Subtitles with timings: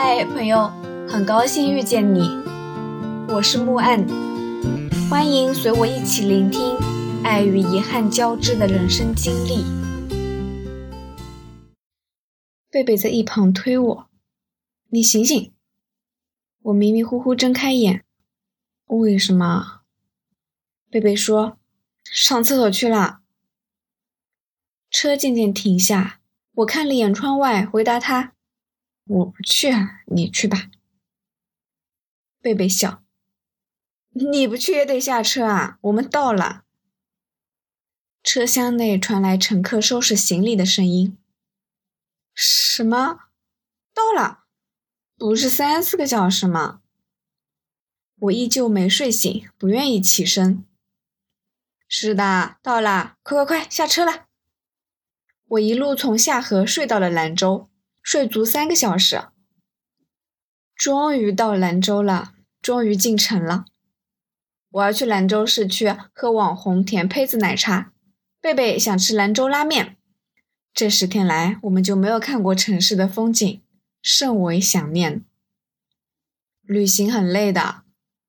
[0.00, 0.68] 嗨，朋友，
[1.08, 2.20] 很高兴遇见你，
[3.26, 4.06] 我是木岸，
[5.10, 6.76] 欢迎随我一起聆听
[7.24, 9.64] 爱与遗憾交织的人生经历。
[12.70, 14.08] 贝贝在一旁推我
[14.90, 15.52] ：“你醒醒！”
[16.62, 18.04] 我迷迷糊糊睁开眼，
[18.86, 19.80] 为什么？
[20.88, 21.58] 贝贝说
[22.06, 23.18] ：“上厕所去了。”
[24.92, 26.20] 车渐渐停下，
[26.54, 28.34] 我看了眼窗外，回答他。
[29.08, 30.70] 我不去啊，你去吧。
[32.40, 33.02] 贝贝笑，
[34.10, 36.64] 你不去也得下车啊，我们到了。
[38.22, 41.16] 车厢内传来乘客收拾行李的声音。
[42.34, 43.30] 什么？
[43.94, 44.44] 到了？
[45.16, 46.82] 不是三四个小时吗？
[48.20, 50.64] 我依旧没睡醒，不愿意起身。
[51.88, 54.26] 是的，到了，快快快，下车了。
[55.46, 57.70] 我一路从下河睡到了兰州。
[58.10, 59.24] 睡足三个小时，
[60.74, 63.66] 终于到兰州了，终于进城了。
[64.70, 67.92] 我要去兰州市区喝网红甜胚子奶茶。
[68.40, 69.98] 贝贝想吃兰州拉面。
[70.72, 73.62] 这十天来，我们就没有看过城市的风景，
[74.00, 75.26] 甚为想念。
[76.62, 77.82] 旅行很累的，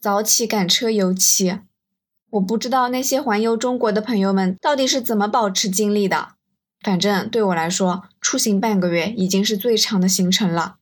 [0.00, 1.60] 早起赶车游骑。
[2.30, 6.34] 我不知道那些环游中国的朋友们到底是怎么保持精力的。
[6.82, 10.78] 反正对我来说，出行半个月已经是最长的行程了。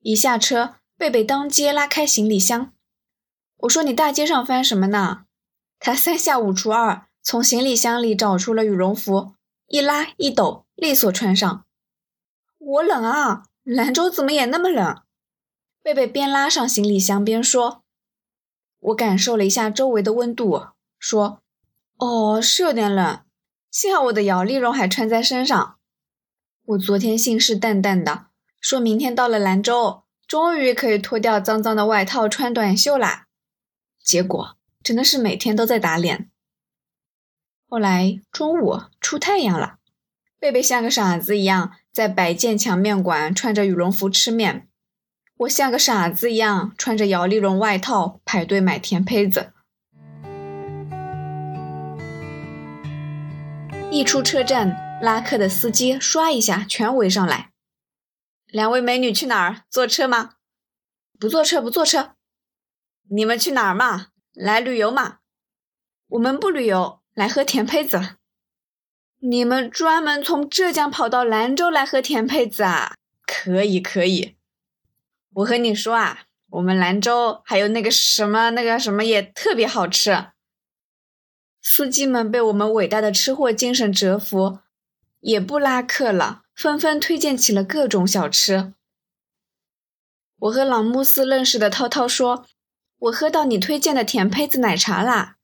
[0.00, 2.72] 一下车，贝贝当街拉开行李箱。
[3.58, 5.24] 我说：“你大街上翻什么呢？”
[5.78, 9.34] 他三下五除二从行李箱里找出了羽绒服，
[9.66, 11.64] 一拉一抖，利索穿上。
[12.58, 15.02] 我冷啊，兰州怎么也那么冷？
[15.82, 17.82] 贝贝边拉上行李箱边说。
[18.78, 21.42] 我感受了一下周围的温度，说
[21.98, 23.20] ：“哦，是有点冷。”
[23.76, 25.76] 幸好我的摇粒绒还穿在身上。
[26.64, 33.26] 我昨天信誓旦旦的说，明天到了兰州，终于可以脱掉脏脏的外套穿短袖啦。
[34.02, 36.30] 结果真的是每天都在打脸。
[37.68, 39.76] 后来中午出太阳了，
[40.40, 44.70] 贝贝像个傻子一样在百健强面馆穿着羽绒服吃面，
[45.36, 49.52] 我像个傻子一样穿着摇粒绒外套排队买甜胚子。
[53.88, 57.52] 一出车站，拉客的司机唰一下全围上来。
[58.46, 59.62] 两位美女去哪儿？
[59.70, 60.34] 坐车吗？
[61.18, 62.16] 不坐车，不坐车。
[63.08, 64.08] 你们去哪儿嘛？
[64.34, 65.18] 来旅游嘛？
[66.08, 68.16] 我们不旅游，来喝甜胚子。
[69.20, 72.94] 你们专门从浙江跑到兰州来喝甜胚子啊？
[73.24, 74.36] 可以，可以。
[75.34, 80.32] 我和你说啊，我们兰州还有那个什么，那个什么也特别好吃。
[81.68, 84.60] 司机们被我们伟大的吃货精神折服，
[85.18, 88.72] 也不拉客了，纷纷推荐起了各种小吃。
[90.38, 92.46] 我和朗慕斯认识的涛涛说
[93.10, 95.38] ：“我喝到你推荐的甜胚子奶茶啦。”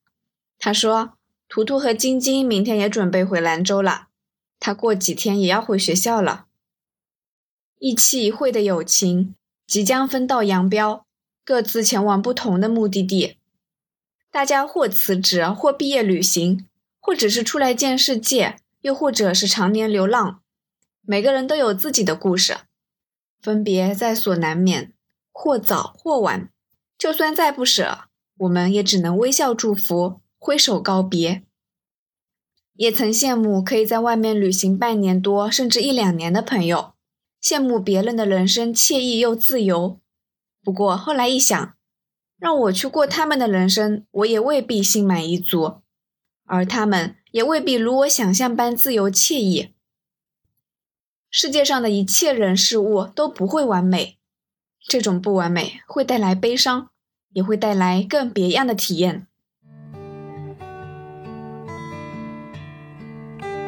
[0.61, 1.15] 他说
[1.49, 4.07] ：“图图和晶晶明天也准备回兰州了，
[4.61, 6.47] 他过几天也要回学校了。”
[7.81, 9.35] 一期一会的友情
[9.67, 11.05] 即将分道扬镳，
[11.45, 13.39] 各自前往不同的目的地。
[14.33, 16.67] 大家或辞职，或毕业旅行，
[16.99, 20.41] 或只是出来见世界，又或者是常年流浪。
[21.03, 22.57] 每个人都有自己的故事，
[23.43, 24.95] 分别在所难免，
[25.31, 26.49] 或早或晚。
[26.97, 28.05] 就算再不舍，
[28.39, 31.43] 我们也只能微笑祝福，挥手告别。
[32.73, 36.95] 也曾羡慕可以在外面旅行半年多，甚至一两年的朋友，
[37.43, 40.01] 羡慕别人的人生惬意又自由。
[40.65, 41.75] 不过后来一想。
[42.43, 45.81] 让我去过他们的人生，我也未必心满意足，
[46.45, 49.73] 而他们也未必如我想象般自由惬意。
[51.31, 54.19] 世界上的一切人事物都不会完美，
[54.89, 56.89] 这种不完美会带来悲伤，
[57.33, 59.29] 也会带来更别样的体验。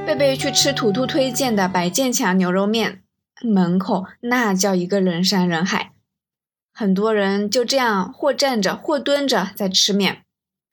[0.05, 3.05] 贝贝去吃图图推荐的白建强牛肉面，
[3.41, 5.94] 门口那叫一个人山人海。
[6.77, 10.25] 很多人就这样或站着或蹲着在吃面，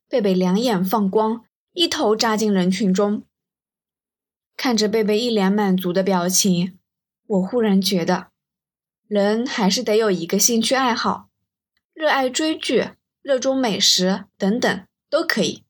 [0.10, 3.22] 贝贝两眼放光，一头扎进人群中。
[4.58, 6.80] 看着贝贝一脸满足的表情，
[7.28, 8.30] 我忽然觉得，
[9.08, 11.30] 人还是得有一个兴趣爱好，
[11.94, 12.90] 热爱追剧、
[13.22, 15.64] 热衷美食等等都可以。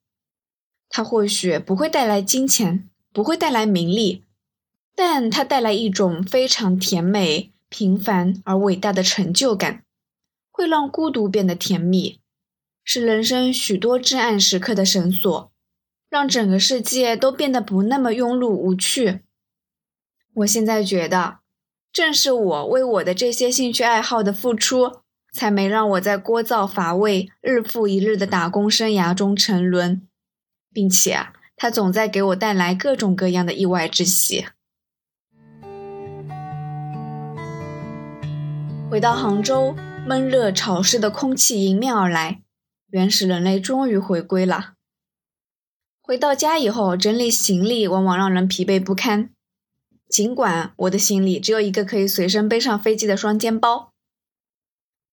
[0.88, 4.24] 它或许不会带来金钱，不会带来名利，
[4.96, 9.84] 但它带来一种非常甜美、平凡而伟大的成就感。
[10.62, 12.20] 会让孤独变得甜蜜，
[12.84, 15.52] 是人生许多至暗时刻的绳索，
[16.08, 19.22] 让整个世界都变得不那么庸碌无趣。
[20.36, 21.40] 我现在觉得，
[21.92, 25.02] 正是我为我的这些兴趣爱好的付出，
[25.34, 30.08] 才没让我在聒噪乏味、日复一日的打工生涯中沉沦，
[30.72, 34.46] 并且啊它总在给我带来各种各样的意外之喜。
[38.92, 39.76] 回到杭州，
[40.08, 42.42] 闷热潮湿的空气迎面而来，
[42.90, 44.74] 原始人类终于回归了。
[46.02, 49.30] 回到家以后，整理行李往往让人疲惫不堪。
[50.10, 53.94] 尽管我的行李只有一个可以随身背上飞机的双肩包，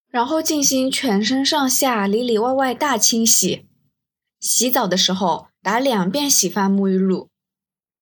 [0.09, 3.67] 然后进行全身上下里里外外大清洗。
[4.41, 7.29] 洗澡的时候打两遍洗发沐浴露。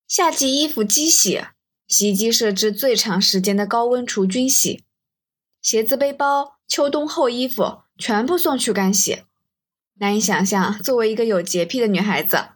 [0.06, 1.42] 夏季衣服机洗，
[1.88, 4.84] 洗衣机设置最长时间的高温除菌洗。
[5.60, 9.24] 鞋子、背包、秋冬厚衣服全部送去干洗。
[9.98, 12.50] 难以想象，作为一个有洁癖的女孩子，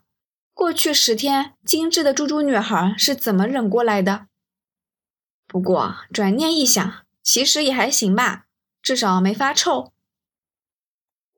[0.52, 4.26] 过去十天精致的猪猪女孩是怎么忍过来的？
[5.46, 8.46] 不过转念一想，其实也还行吧，
[8.82, 9.92] 至少没发臭。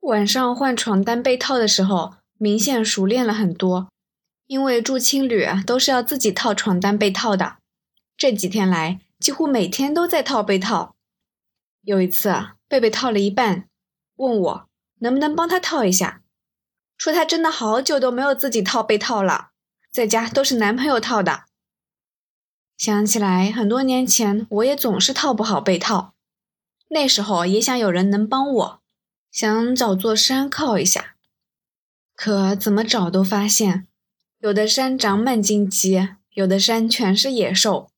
[0.01, 3.89] 晚上换床单被套的时候，明显熟练了很多，
[4.47, 7.57] 因为住青旅都是要自己套床单被套的。
[8.17, 10.93] 这几天来，几乎每天都在套被套。
[11.83, 13.69] 有一次，贝贝套了一半，
[14.15, 16.23] 问我能不能帮他套一下，
[16.97, 19.51] 说他真的好久都没有自己套被套了，
[19.91, 21.43] 在家都是男朋友套的。
[22.75, 26.15] 想起来很多年前，我也总是套不好被套，
[26.89, 28.81] 那时候也想有人能帮我，
[29.29, 31.13] 想找座山靠一下，
[32.15, 33.85] 可怎么找都发现，
[34.39, 37.91] 有的山长满荆棘，有的山全是野兽，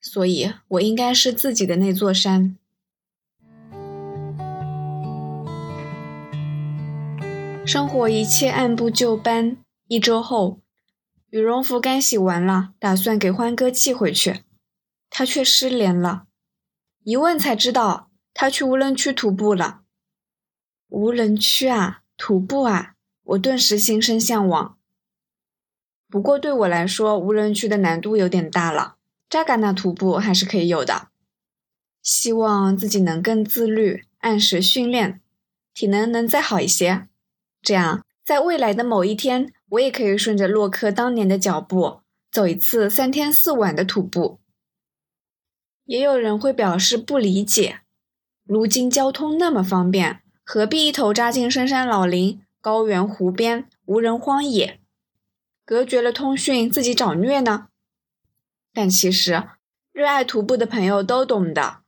[0.00, 2.58] 所以我应该是自己的那座山。
[7.66, 9.56] 生活一切按部就班。
[9.88, 10.60] 一周后，
[11.30, 14.44] 羽绒服干洗完了，打算给欢哥寄回去，
[15.10, 16.26] 他却失联了。
[17.02, 19.80] 一问才知道，他去无人区徒步了。
[20.86, 24.78] 无人区啊，徒步啊，我顿时心生向往。
[26.08, 28.94] 不过对我来说，无人区的难度有点大了。
[29.28, 31.08] 扎尕那徒步还是可以有的。
[32.00, 35.20] 希望自己能更自律，按时训练，
[35.74, 37.08] 体能能再好一些。
[37.66, 41.98] 这样，在未来的某一天，我也可以顺着洛克当年的脚步，
[42.30, 44.38] 走一次三天四晚的徒步。
[45.84, 47.80] 也有人会表示不理解，
[48.44, 54.78] 如今交通那么方便，何必一头扎进深山老林、高原湖边、无人荒野，
[55.64, 57.66] 隔绝了通讯，自己找虐呢？
[58.72, 59.42] 但其实，
[59.90, 61.78] 热爱徒步的朋友都懂的，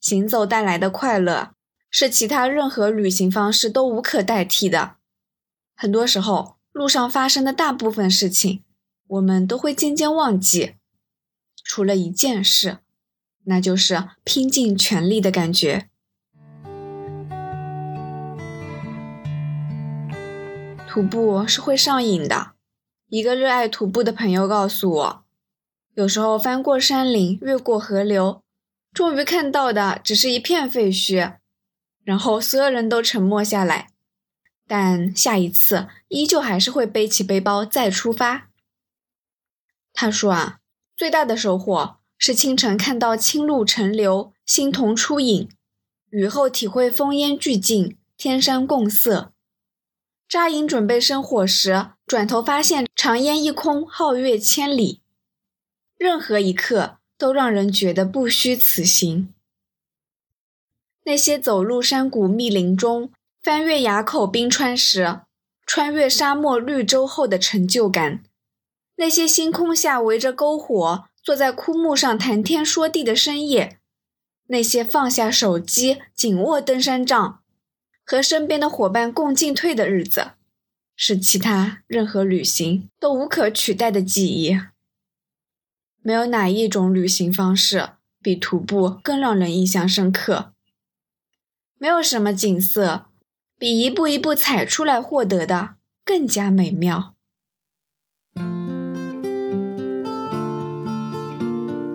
[0.00, 1.52] 行走带来的快乐，
[1.88, 4.97] 是其他任何旅行方式都无可代替的。
[5.80, 8.64] 很多时候，路上发生的大部分事情，
[9.06, 10.74] 我们都会渐渐忘记，
[11.62, 12.78] 除了一件事，
[13.44, 15.88] 那就是拼尽全力的感觉。
[20.88, 22.54] 徒步是会上瘾的。
[23.08, 25.24] 一个热爱徒步的朋友告诉我，
[25.94, 28.42] 有时候翻过山岭，越过河流，
[28.92, 31.36] 终于看到的只是一片废墟，
[32.02, 33.87] 然后所有人都沉默下来。
[34.68, 38.50] 但下一次依旧还是会背起背包再出发。
[39.94, 40.60] 他说啊，
[40.94, 45.48] 最大的收获是清晨看到青露成流，星童出影；
[46.10, 49.32] 雨后体会风烟俱净，天山共色。
[50.28, 55.00] 扎营准备生火时，转头发现长烟一空，皓月千里。
[55.96, 59.32] 任何一刻都让人觉得不虚此行。
[61.04, 63.10] 那些走入山谷密林中。
[63.48, 65.22] 翻越崖口冰川时，
[65.64, 68.18] 穿越沙漠绿洲后的成就感；
[68.96, 73.78] 那些星空下围着篝火，坐在枯木上谈天说地的深夜；
[74.48, 77.40] 那些放下手机，紧握登山杖，
[78.04, 80.32] 和身边的伙伴共进退的日子，
[80.94, 84.60] 是其他任何旅行都无可取代的记忆。
[86.02, 90.52] 没有哪一种旅行方式比徒步更让人印象深刻。
[91.78, 93.06] 没有什么景色。
[93.60, 95.70] 比一步一步踩出来获得的
[96.04, 97.14] 更加美妙。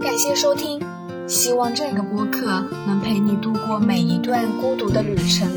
[0.02, 0.82] 感谢收听，
[1.26, 5.50] 希望这个播客能陪你度过每一段孤独的旅程，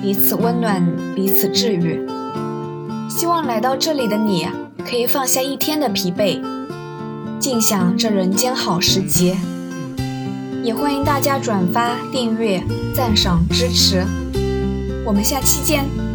[0.00, 0.80] 彼此温暖，
[1.16, 2.06] 彼此治愈。
[3.10, 4.48] 希望来到这里的你
[4.88, 6.40] 可以放下一天的疲惫，
[7.40, 9.36] 尽享这人间好时节。
[10.62, 12.62] 也欢迎大家转发、订阅、
[12.94, 14.04] 赞赏、支持。
[15.06, 16.05] 我们下期见。